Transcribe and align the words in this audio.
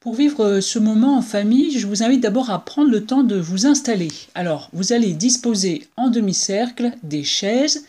Pour 0.00 0.14
vivre 0.14 0.60
ce 0.60 0.78
moment 0.78 1.18
en 1.18 1.22
famille, 1.22 1.78
je 1.78 1.86
vous 1.86 2.02
invite 2.02 2.22
d'abord 2.22 2.48
à 2.48 2.64
prendre 2.64 2.90
le 2.90 3.04
temps 3.04 3.22
de 3.22 3.36
vous 3.36 3.66
installer. 3.66 4.08
Alors, 4.34 4.70
vous 4.72 4.94
allez 4.94 5.12
disposer 5.12 5.86
en 5.98 6.08
demi-cercle 6.08 6.92
des 7.02 7.22
chaises, 7.22 7.84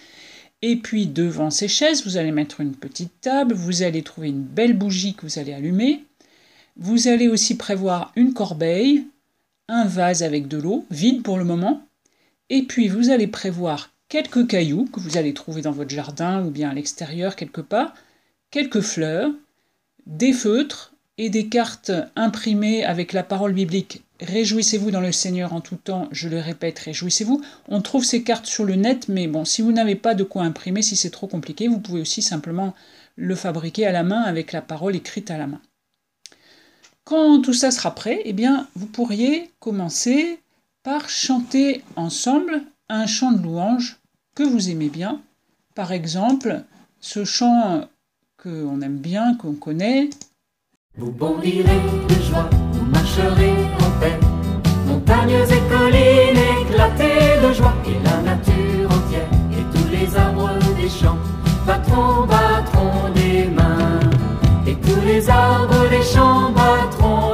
et 0.62 0.76
puis 0.76 1.08
devant 1.08 1.52
ces 1.52 1.70
chaises, 1.70 2.04
vous 2.04 2.18
allez 2.18 2.34
mettre 2.34 2.60
une 2.60 2.76
petite 2.76 3.14
table, 3.22 3.54
vous 3.54 3.82
allez 3.82 4.04
trouver 4.04 4.28
une 4.28 4.44
belle 4.44 4.78
bougie 4.78 5.14
que 5.14 5.26
vous 5.26 5.40
allez 5.40 5.54
allumer. 5.54 6.04
Vous 6.76 7.08
allez 7.08 7.30
aussi 7.30 7.56
prévoir 7.56 8.12
une 8.18 8.34
corbeille, 8.34 9.06
un 9.70 9.86
vase 9.86 10.22
avec 10.22 10.50
de 10.50 10.58
l'eau, 10.58 10.86
vide 10.92 11.24
pour 11.24 11.38
le 11.38 11.46
moment, 11.46 11.82
et 12.50 12.64
puis 12.64 12.90
vous 12.90 13.10
allez 13.10 13.28
prévoir 13.28 13.90
quelques 14.10 14.48
cailloux 14.48 14.84
que 14.92 15.00
vous 15.00 15.16
allez 15.16 15.34
trouver 15.34 15.62
dans 15.62 15.72
votre 15.72 15.92
jardin 15.92 16.44
ou 16.44 16.50
bien 16.50 16.72
à 16.72 16.74
l'extérieur 16.74 17.38
quelque 17.38 17.62
part, 17.62 17.94
quelques 18.50 18.82
fleurs, 18.82 19.32
des 20.06 20.34
feutres 20.34 20.92
et 21.18 21.30
des 21.30 21.48
cartes 21.48 21.92
imprimées 22.16 22.84
avec 22.84 23.14
la 23.14 23.24
parole 23.24 23.54
biblique 23.54 24.04
Réjouissez-vous 24.22 24.92
dans 24.92 25.02
le 25.02 25.12
Seigneur 25.12 25.52
en 25.54 25.62
tout 25.62 25.78
temps, 25.78 26.08
je 26.12 26.30
le 26.30 26.40
répète, 26.40 26.78
réjouissez-vous. 26.78 27.42
On 27.68 27.82
trouve 27.82 28.06
ces 28.06 28.22
cartes 28.22 28.46
sur 28.46 28.66
le 28.66 28.76
net, 28.76 29.08
mais 29.08 29.26
bon, 29.26 29.46
si 29.46 29.64
vous 29.64 29.72
n'avez 29.72 29.96
pas 29.96 30.14
de 30.14 30.24
quoi 30.24 30.44
imprimer, 30.44 30.84
si 30.84 30.96
c'est 30.96 31.10
trop 31.10 31.26
compliqué, 31.26 31.68
vous 31.68 31.80
pouvez 31.80 32.02
aussi 32.02 32.22
simplement 32.22 32.76
le 33.16 33.34
fabriquer 33.34 33.88
à 33.88 33.92
la 33.92 34.04
main 34.04 34.22
avec 34.22 34.52
la 34.52 34.62
parole 34.62 34.96
écrite 34.96 35.32
à 35.32 35.40
la 35.40 35.48
main. 35.48 35.60
Quand 37.04 37.42
tout 37.42 37.56
ça 37.56 37.72
sera 37.72 37.96
prêt, 37.96 38.22
eh 38.26 38.34
bien, 38.34 38.68
vous 38.76 38.86
pourriez 38.86 39.50
commencer 39.60 40.40
par 40.84 41.10
chanter 41.10 41.84
ensemble 41.96 42.62
un 42.90 43.08
chant 43.08 43.32
de 43.32 43.42
louange 43.42 43.98
que 44.36 44.44
vous 44.44 44.70
aimez 44.70 44.90
bien. 44.90 45.20
Par 45.74 45.92
exemple, 45.92 46.64
ce 47.00 47.26
chant 47.26 47.88
qu'on 48.38 48.82
aime 48.82 49.00
bien, 49.00 49.36
qu'on 49.36 49.54
connaît. 49.54 50.12
Vous 50.98 51.10
bondirez 51.10 51.82
de 52.10 52.16
joie, 52.16 52.50
vous 52.74 52.86
marcherez 52.92 53.54
en 53.80 54.00
paix. 54.02 54.20
Montagnes 54.86 55.46
et 55.50 55.62
collines 55.74 56.44
éclatées 56.64 57.40
de 57.42 57.54
joie, 57.54 57.74
et 57.86 57.98
la 58.04 58.22
nature 58.22 58.92
entière, 58.92 59.30
et 59.54 59.64
tous 59.74 59.90
les 59.90 60.18
arbres 60.18 60.50
des 60.76 60.90
champs 60.90 61.18
battront, 61.66 62.26
battront 62.28 63.10
des 63.16 63.46
mains. 63.46 64.02
Et 64.68 64.76
tous 64.76 65.00
les 65.06 65.30
arbres 65.30 65.90
des 65.90 66.04
champs 66.04 66.52
battront 66.52 67.31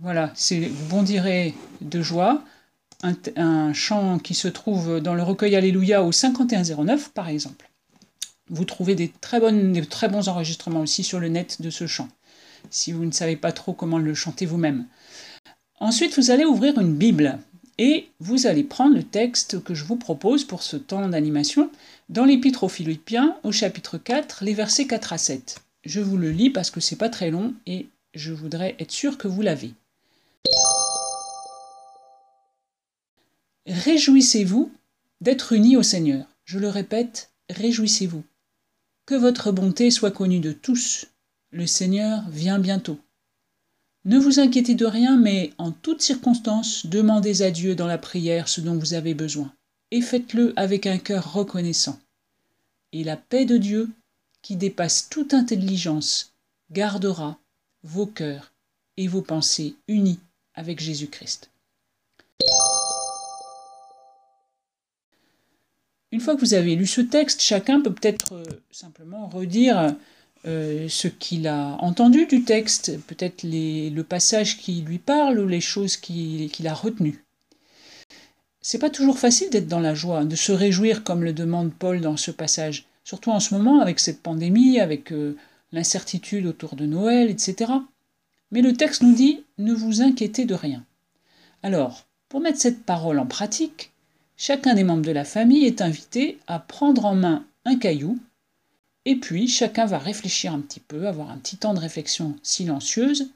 Voilà, 0.00 0.30
c'est 0.36 0.60
Vous 0.60 0.88
bondirez 0.90 1.54
de 1.80 2.02
joie, 2.02 2.44
un, 3.02 3.72
chant 3.72 4.20
qui 4.20 4.34
se 4.34 4.46
trouve 4.46 5.00
dans 5.00 5.14
le 5.14 5.24
recueil 5.24 5.56
Alléluia 5.56 6.04
au 6.04 6.12
5109 6.12 7.10
par 7.10 7.28
exemple. 7.28 7.68
Vous 8.48 8.64
trouvez 8.64 8.94
des 8.94 9.08
très, 9.08 9.40
bonnes, 9.40 9.72
des 9.72 9.84
très 9.84 10.08
bons 10.08 10.28
enregistrements 10.28 10.82
aussi 10.82 11.02
sur 11.02 11.18
le 11.18 11.28
net 11.28 11.60
de 11.60 11.68
ce 11.70 11.88
chant, 11.88 12.08
si 12.70 12.92
vous 12.92 13.04
ne 13.06 13.10
savez 13.10 13.34
pas 13.34 13.50
trop 13.50 13.72
comment 13.72 13.98
le 13.98 14.14
chanter 14.14 14.46
vous-même. 14.46 14.86
Ensuite, 15.80 16.16
vous 16.16 16.30
allez 16.30 16.44
ouvrir 16.44 16.78
une 16.78 16.94
Bible 16.94 17.40
et 17.76 18.08
vous 18.20 18.46
allez 18.46 18.62
prendre 18.62 18.94
le 18.94 19.02
texte 19.02 19.62
que 19.64 19.74
je 19.74 19.84
vous 19.84 19.96
propose 19.96 20.44
pour 20.44 20.62
ce 20.62 20.76
temps 20.76 21.08
d'animation 21.08 21.72
dans 22.08 22.24
l'Épître 22.24 22.62
aux 22.62 22.68
Philippiens 22.68 23.36
au 23.42 23.50
chapitre 23.50 23.98
4, 23.98 24.44
les 24.44 24.54
versets 24.54 24.86
4 24.86 25.12
à 25.12 25.18
7. 25.18 25.58
Je 25.84 26.00
vous 26.00 26.16
le 26.16 26.30
lis 26.30 26.50
parce 26.50 26.70
que 26.70 26.80
c'est 26.80 26.96
pas 26.96 27.08
très 27.08 27.32
long 27.32 27.54
et 27.66 27.88
je 28.14 28.32
voudrais 28.32 28.76
être 28.78 28.92
sûr 28.92 29.18
que 29.18 29.26
vous 29.26 29.42
l'avez. 29.42 29.74
Réjouissez-vous 33.78 34.72
d'être 35.20 35.52
unis 35.52 35.76
au 35.76 35.84
Seigneur. 35.84 36.26
Je 36.44 36.58
le 36.58 36.68
répète, 36.68 37.30
réjouissez-vous. 37.48 38.24
Que 39.06 39.14
votre 39.14 39.52
bonté 39.52 39.92
soit 39.92 40.10
connue 40.10 40.40
de 40.40 40.50
tous. 40.50 41.06
Le 41.52 41.64
Seigneur 41.64 42.28
vient 42.28 42.58
bientôt. 42.58 42.98
Ne 44.04 44.18
vous 44.18 44.40
inquiétez 44.40 44.74
de 44.74 44.84
rien, 44.84 45.16
mais 45.16 45.52
en 45.58 45.70
toutes 45.70 46.02
circonstances, 46.02 46.86
demandez 46.86 47.42
à 47.42 47.52
Dieu 47.52 47.76
dans 47.76 47.86
la 47.86 47.98
prière 47.98 48.48
ce 48.48 48.60
dont 48.60 48.76
vous 48.76 48.94
avez 48.94 49.14
besoin, 49.14 49.52
et 49.92 50.00
faites-le 50.00 50.54
avec 50.56 50.88
un 50.88 50.98
cœur 50.98 51.32
reconnaissant. 51.32 52.00
Et 52.92 53.04
la 53.04 53.16
paix 53.16 53.44
de 53.44 53.58
Dieu, 53.58 53.90
qui 54.42 54.56
dépasse 54.56 55.08
toute 55.08 55.34
intelligence, 55.34 56.32
gardera 56.72 57.38
vos 57.84 58.06
cœurs 58.06 58.52
et 58.96 59.06
vos 59.06 59.22
pensées 59.22 59.76
unis 59.86 60.18
avec 60.54 60.80
Jésus-Christ. 60.80 61.48
Une 66.10 66.20
fois 66.20 66.34
que 66.34 66.40
vous 66.40 66.54
avez 66.54 66.74
lu 66.74 66.86
ce 66.86 67.00
texte, 67.00 67.42
chacun 67.42 67.80
peut 67.80 67.92
peut-être 67.92 68.32
euh, 68.34 68.44
simplement 68.70 69.28
redire 69.28 69.94
euh, 70.46 70.88
ce 70.88 71.08
qu'il 71.08 71.46
a 71.46 71.76
entendu 71.80 72.26
du 72.26 72.44
texte, 72.44 72.98
peut-être 73.06 73.42
le 73.44 74.02
passage 74.02 74.56
qui 74.58 74.80
lui 74.80 74.98
parle 74.98 75.38
ou 75.38 75.46
les 75.46 75.60
choses 75.60 75.96
qui- 75.96 76.48
qu'il 76.52 76.66
a 76.66 76.74
retenues. 76.74 77.24
C'est 78.62 78.78
pas 78.78 78.90
toujours 78.90 79.18
facile 79.18 79.50
d'être 79.50 79.68
dans 79.68 79.80
la 79.80 79.94
joie, 79.94 80.24
de 80.24 80.36
se 80.36 80.52
réjouir 80.52 81.04
comme 81.04 81.24
le 81.24 81.32
demande 81.32 81.72
Paul 81.72 82.00
dans 82.00 82.16
ce 82.16 82.30
passage, 82.30 82.86
surtout 83.04 83.30
en 83.30 83.40
ce 83.40 83.54
moment 83.54 83.80
avec 83.80 84.00
cette 84.00 84.22
pandémie, 84.22 84.80
avec 84.80 85.12
euh, 85.12 85.36
l'incertitude 85.72 86.46
autour 86.46 86.76
de 86.76 86.86
Noël, 86.86 87.30
etc. 87.30 87.72
Mais 88.50 88.62
le 88.62 88.72
texte 88.72 89.02
nous 89.02 89.14
dit 89.14 89.44
ne 89.58 89.74
vous 89.74 90.00
inquiétez 90.00 90.44
de 90.46 90.54
rien. 90.54 90.84
Alors, 91.62 92.06
pour 92.28 92.40
mettre 92.40 92.60
cette 92.60 92.84
parole 92.84 93.18
en 93.18 93.26
pratique, 93.26 93.92
chacun 94.38 94.74
des 94.74 94.84
membres 94.84 95.04
de 95.04 95.10
la 95.10 95.24
famille 95.24 95.66
est 95.66 95.82
invité 95.82 96.38
à 96.46 96.60
prendre 96.60 97.04
en 97.04 97.14
main 97.14 97.44
un 97.64 97.76
caillou, 97.76 98.18
et 99.04 99.16
puis 99.16 99.48
chacun 99.48 99.84
va 99.84 99.98
réfléchir 99.98 100.54
un 100.54 100.60
petit 100.60 100.80
peu, 100.80 101.06
avoir 101.08 101.30
un 101.30 101.38
petit 101.38 101.58
temps 101.58 101.74
de 101.74 101.80
réflexion 101.80 102.36
silencieuse. 102.42 103.30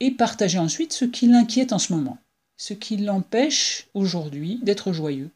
Et 0.00 0.10
partager 0.10 0.58
ensuite 0.58 0.92
ce 0.92 1.04
qui 1.04 1.28
l'inquiète 1.28 1.72
en 1.72 1.78
ce 1.78 1.92
moment, 1.92 2.18
ce 2.58 2.74
qui 2.74 2.98
l'empêche 2.98 3.88
aujourd'hui 3.94 4.58
d'être 4.62 4.92
joyeux. 4.92 5.30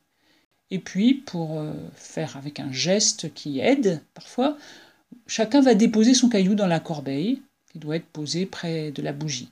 Et 0.70 0.78
puis, 0.78 1.14
pour 1.14 1.58
euh, 1.58 1.72
faire 1.94 2.36
avec 2.36 2.60
un 2.60 2.72
geste 2.72 3.32
qui 3.32 3.60
aide 3.60 4.02
parfois, 4.12 4.58
chacun 5.26 5.62
va 5.62 5.74
déposer 5.74 6.12
son 6.12 6.28
caillou 6.28 6.54
dans 6.54 6.66
la 6.66 6.80
corbeille 6.80 7.40
qui 7.70 7.78
doit 7.78 7.96
être 7.96 8.06
posée 8.06 8.44
près 8.44 8.90
de 8.90 9.00
la 9.00 9.12
bougie. 9.12 9.50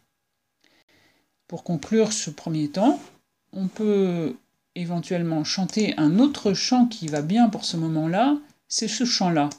Pour 1.47 1.65
conclure 1.65 2.13
ce 2.13 2.31
premier 2.31 2.69
temps, 2.69 3.01
on 3.53 3.69
peut 3.69 4.37
éventuellement 4.75 5.45
chanter 5.45 5.95
un 5.97 6.19
autre 6.19 6.55
chant 6.55 6.87
qui 6.87 7.09
va 7.09 7.23
bien 7.23 7.49
pour 7.49 7.65
ce 7.65 7.77
moment-là, 7.77 8.37
c'est 8.69 8.89
ce 8.89 9.05
chant-là. 9.05 9.51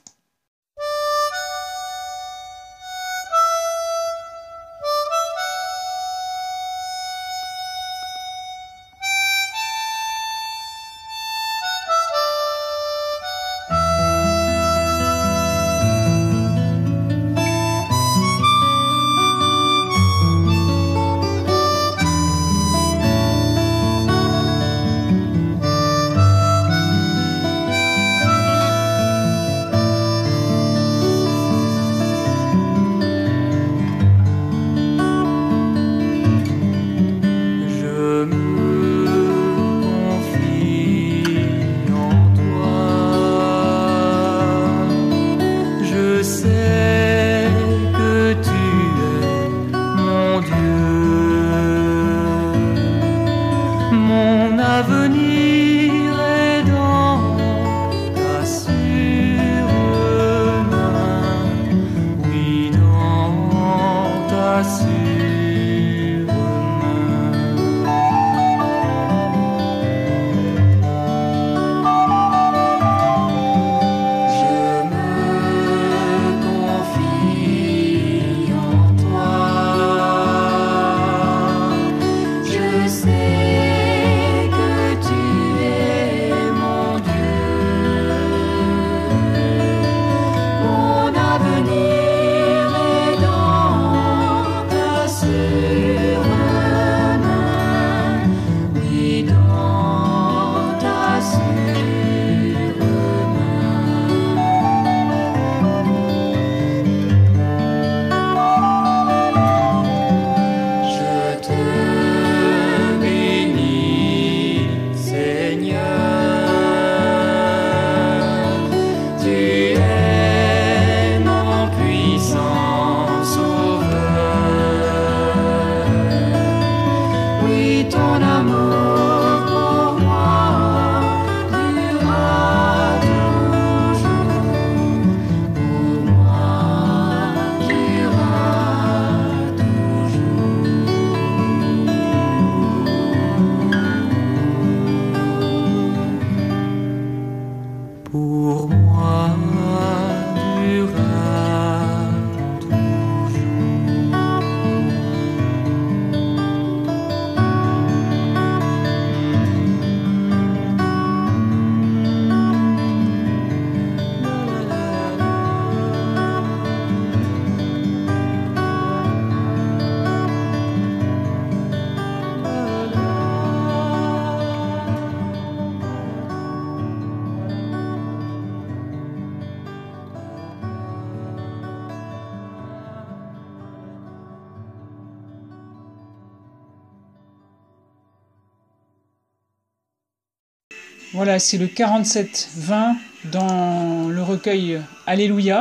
Voilà, 191.13 191.39
c'est 191.39 191.57
le 191.57 191.67
47-20 191.67 192.95
dans 193.33 194.07
le 194.07 194.23
recueil 194.23 194.81
Alléluia. 195.05 195.59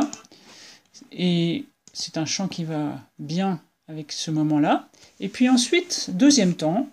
Et 1.11 1.65
c'est 1.91 2.17
un 2.17 2.25
chant 2.25 2.47
qui 2.47 2.63
va 2.63 2.97
bien 3.19 3.61
avec 3.89 4.13
ce 4.13 4.31
moment-là. 4.31 4.87
Et 5.19 5.27
puis 5.27 5.49
ensuite, 5.49 6.11
deuxième 6.13 6.55
temps, 6.55 6.87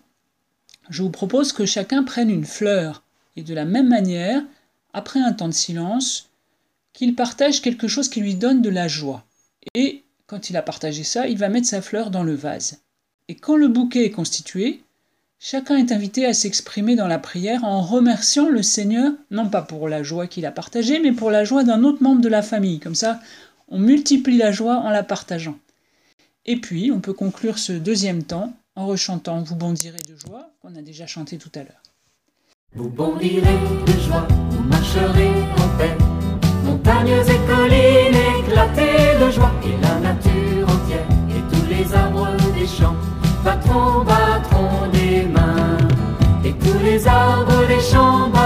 je 0.90 1.04
vous 1.04 1.10
propose 1.10 1.52
que 1.52 1.66
chacun 1.66 2.02
prenne 2.02 2.30
une 2.30 2.44
fleur. 2.44 3.04
Et 3.36 3.42
de 3.42 3.54
la 3.54 3.64
même 3.64 3.88
manière, 3.88 4.42
après 4.92 5.20
un 5.20 5.32
temps 5.32 5.46
de 5.46 5.54
silence, 5.54 6.28
qu'il 6.92 7.14
partage 7.14 7.62
quelque 7.62 7.86
chose 7.86 8.08
qui 8.08 8.20
lui 8.20 8.34
donne 8.34 8.60
de 8.60 8.70
la 8.70 8.88
joie. 8.88 9.24
Et 9.76 10.02
quand 10.26 10.50
il 10.50 10.56
a 10.56 10.62
partagé 10.62 11.04
ça, 11.04 11.28
il 11.28 11.38
va 11.38 11.48
mettre 11.48 11.68
sa 11.68 11.80
fleur 11.80 12.10
dans 12.10 12.24
le 12.24 12.34
vase. 12.34 12.80
Et 13.28 13.36
quand 13.36 13.54
le 13.54 13.68
bouquet 13.68 14.04
est 14.04 14.10
constitué, 14.10 14.82
Chacun 15.40 15.76
est 15.76 15.92
invité 15.92 16.26
à 16.26 16.34
s'exprimer 16.34 16.96
dans 16.96 17.06
la 17.06 17.20
prière 17.20 17.62
en 17.62 17.80
remerciant 17.80 18.48
le 18.48 18.62
Seigneur, 18.62 19.12
non 19.30 19.48
pas 19.48 19.62
pour 19.62 19.88
la 19.88 20.02
joie 20.02 20.26
qu'il 20.26 20.44
a 20.46 20.50
partagée, 20.50 20.98
mais 20.98 21.12
pour 21.12 21.30
la 21.30 21.44
joie 21.44 21.62
d'un 21.62 21.84
autre 21.84 22.02
membre 22.02 22.20
de 22.20 22.28
la 22.28 22.42
famille. 22.42 22.80
Comme 22.80 22.96
ça, 22.96 23.20
on 23.68 23.78
multiplie 23.78 24.36
la 24.36 24.50
joie 24.50 24.78
en 24.78 24.90
la 24.90 25.04
partageant. 25.04 25.56
Et 26.44 26.56
puis, 26.56 26.90
on 26.90 27.00
peut 27.00 27.12
conclure 27.12 27.58
ce 27.58 27.72
deuxième 27.72 28.24
temps 28.24 28.52
en 28.74 28.86
rechantant 28.86 29.40
Vous 29.42 29.54
bondirez 29.54 30.02
de 30.08 30.16
joie, 30.16 30.50
qu'on 30.60 30.74
a 30.74 30.82
déjà 30.82 31.06
chanté 31.06 31.38
tout 31.38 31.52
à 31.54 31.60
l'heure. 31.60 31.82
Vous 32.74 32.88
bondirez 32.88 33.40
de 33.86 33.92
joie, 34.00 34.26
vous 34.50 34.62
marcherez 34.64 35.30
en 35.56 35.78
paix, 35.78 35.96
montagnes 36.64 37.10
et 37.10 37.46
collines 37.46 38.44
éclatées 38.44 39.24
de 39.24 39.30
joie, 39.30 39.52
arbres 47.78 48.37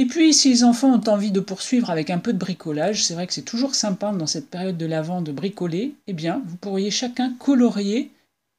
Et 0.00 0.06
puis, 0.06 0.32
si 0.32 0.48
les 0.48 0.64
enfants 0.64 0.94
ont 0.94 1.10
envie 1.10 1.30
de 1.30 1.40
poursuivre 1.40 1.90
avec 1.90 2.08
un 2.08 2.16
peu 2.16 2.32
de 2.32 2.38
bricolage, 2.38 3.04
c'est 3.04 3.12
vrai 3.12 3.26
que 3.26 3.34
c'est 3.34 3.42
toujours 3.42 3.74
sympa 3.74 4.12
dans 4.12 4.26
cette 4.26 4.48
période 4.48 4.78
de 4.78 4.86
l'Avent 4.86 5.20
de 5.20 5.30
bricoler, 5.30 5.92
eh 6.06 6.14
bien, 6.14 6.42
vous 6.46 6.56
pourriez 6.56 6.90
chacun 6.90 7.34
colorier 7.34 8.10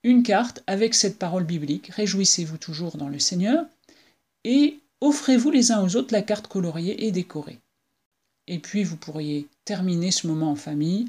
une 0.04 0.22
carte 0.22 0.62
avec 0.68 0.94
cette 0.94 1.18
parole 1.18 1.44
biblique. 1.44 1.88
Réjouissez-vous 1.88 2.58
toujours 2.58 2.96
dans 2.96 3.10
le 3.10 3.18
Seigneur 3.18 3.66
et 4.44 4.78
offrez-vous 5.02 5.50
les 5.50 5.72
uns 5.72 5.84
aux 5.84 5.96
autres 5.96 6.14
la 6.14 6.22
carte 6.22 6.46
coloriée 6.46 7.08
et 7.08 7.12
décorée. 7.12 7.58
Et 8.46 8.60
puis, 8.60 8.84
vous 8.84 8.98
pourriez 8.98 9.48
terminer 9.66 10.12
ce 10.12 10.28
moment 10.28 10.52
en 10.52 10.56
famille 10.56 11.08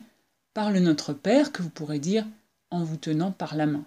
par 0.55 0.71
le 0.71 0.81
Notre 0.81 1.13
Père 1.13 1.53
que 1.53 1.61
vous 1.61 1.69
pourrez 1.69 1.99
dire 1.99 2.27
en 2.71 2.85
vous 2.85 2.97
tenant 2.97 3.33
par 3.33 3.55
la 3.55 3.67
main. 3.67 3.85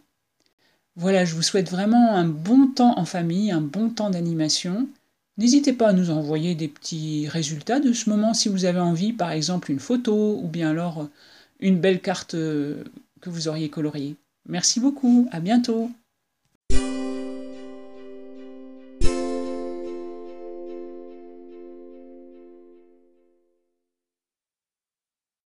Voilà, 0.96 1.26
je 1.26 1.34
vous 1.34 1.42
souhaite 1.42 1.72
vraiment 1.72 2.14
un 2.16 2.28
bon 2.28 2.68
temps 2.68 3.00
en 3.00 3.06
famille, 3.06 3.50
un 3.50 3.62
bon 3.62 3.90
temps 3.90 4.12
d'animation. 4.12 4.88
N'hésitez 5.38 5.74
pas 5.74 5.90
à 5.90 5.94
nous 5.94 6.12
envoyer 6.12 6.56
des 6.56 6.70
petits 6.70 7.28
résultats 7.28 7.82
de 7.82 7.92
ce 7.92 8.10
moment 8.10 8.34
si 8.34 8.48
vous 8.48 8.64
avez 8.64 8.80
envie, 8.80 9.12
par 9.12 9.32
exemple 9.32 9.70
une 9.70 9.80
photo 9.80 10.40
ou 10.42 10.48
bien 10.48 10.70
alors 10.70 11.02
euh, 11.02 11.12
une 11.60 11.80
belle 11.80 12.02
carte 12.02 12.36
euh, 12.36 12.86
que 13.20 13.30
vous 13.30 13.50
auriez 13.50 13.70
coloriée. 13.70 14.16
Merci 14.48 14.80
beaucoup, 14.80 15.28
à 15.32 15.42
bientôt. 15.42 15.92